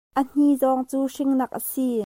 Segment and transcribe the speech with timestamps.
[0.19, 1.89] A hni zawng cu hringnak a si.